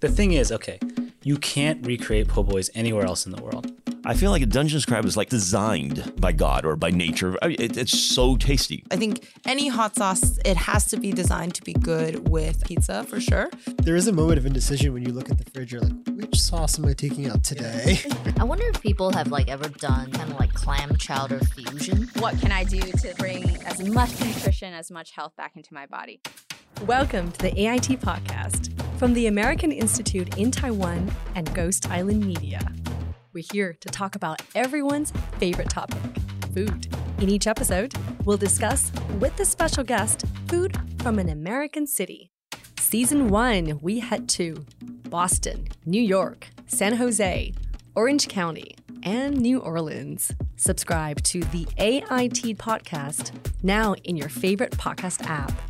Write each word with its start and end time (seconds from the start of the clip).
The 0.00 0.08
thing 0.08 0.32
is, 0.32 0.50
okay, 0.50 0.78
you 1.22 1.36
can't 1.36 1.86
recreate 1.86 2.26
po' 2.28 2.42
boys 2.42 2.70
anywhere 2.74 3.04
else 3.04 3.26
in 3.26 3.32
the 3.32 3.42
world. 3.42 3.70
I 4.06 4.14
feel 4.14 4.30
like 4.30 4.40
a 4.40 4.46
Dungeness 4.46 4.86
crab 4.86 5.04
is 5.04 5.14
like 5.14 5.28
designed 5.28 6.14
by 6.18 6.32
God 6.32 6.64
or 6.64 6.74
by 6.74 6.88
nature. 6.88 7.36
I 7.42 7.48
mean, 7.48 7.56
it, 7.60 7.76
it's 7.76 7.98
so 7.98 8.34
tasty. 8.36 8.82
I 8.90 8.96
think 8.96 9.28
any 9.44 9.68
hot 9.68 9.96
sauce, 9.96 10.38
it 10.42 10.56
has 10.56 10.86
to 10.86 10.96
be 10.96 11.12
designed 11.12 11.54
to 11.56 11.62
be 11.62 11.74
good 11.74 12.30
with 12.30 12.64
pizza 12.64 13.04
for 13.04 13.20
sure. 13.20 13.50
There 13.82 13.94
is 13.94 14.08
a 14.08 14.12
moment 14.12 14.38
of 14.38 14.46
indecision 14.46 14.94
when 14.94 15.02
you 15.02 15.12
look 15.12 15.28
at 15.28 15.36
the 15.36 15.44
fridge. 15.50 15.70
You're 15.70 15.82
like, 15.82 15.92
which 16.12 16.40
sauce 16.40 16.78
am 16.78 16.86
I 16.86 16.94
taking 16.94 17.28
out 17.28 17.44
today? 17.44 17.98
I 18.40 18.44
wonder 18.44 18.66
if 18.68 18.80
people 18.80 19.12
have 19.12 19.28
like 19.30 19.50
ever 19.50 19.68
done 19.68 20.12
kind 20.12 20.32
of 20.32 20.40
like 20.40 20.54
clam 20.54 20.96
chowder 20.96 21.40
fusion. 21.40 22.08
What 22.20 22.40
can 22.40 22.52
I 22.52 22.64
do 22.64 22.80
to 22.80 23.14
bring 23.18 23.44
as 23.66 23.86
much 23.86 24.18
nutrition, 24.18 24.72
as 24.72 24.90
much 24.90 25.10
health 25.10 25.36
back 25.36 25.56
into 25.56 25.74
my 25.74 25.84
body? 25.84 26.22
Welcome 26.86 27.32
to 27.32 27.38
the 27.38 27.66
AIT 27.66 28.00
podcast 28.00 28.79
from 29.00 29.14
the 29.14 29.28
American 29.28 29.72
Institute 29.72 30.36
in 30.36 30.50
Taiwan 30.50 31.10
and 31.34 31.54
Ghost 31.54 31.90
Island 31.90 32.22
Media. 32.22 32.60
We're 33.32 33.44
here 33.50 33.72
to 33.80 33.88
talk 33.88 34.14
about 34.14 34.42
everyone's 34.54 35.10
favorite 35.38 35.70
topic 35.70 36.02
food. 36.52 36.86
In 37.18 37.30
each 37.30 37.46
episode, 37.46 37.94
we'll 38.26 38.36
discuss 38.36 38.92
with 39.18 39.34
the 39.38 39.46
special 39.46 39.84
guest 39.84 40.26
food 40.48 40.76
from 40.98 41.18
an 41.18 41.30
American 41.30 41.86
city. 41.86 42.30
Season 42.78 43.30
one, 43.30 43.78
we 43.80 44.00
head 44.00 44.28
to 44.30 44.66
Boston, 45.08 45.68
New 45.86 46.02
York, 46.02 46.48
San 46.66 46.96
Jose, 46.96 47.54
Orange 47.94 48.28
County, 48.28 48.76
and 49.02 49.34
New 49.40 49.60
Orleans. 49.60 50.30
Subscribe 50.56 51.22
to 51.22 51.40
the 51.40 51.66
AIT 51.78 52.58
podcast 52.58 53.32
now 53.62 53.94
in 54.04 54.18
your 54.18 54.28
favorite 54.28 54.72
podcast 54.72 55.24
app. 55.26 55.69